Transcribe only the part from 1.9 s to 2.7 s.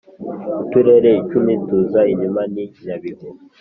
inyuma ni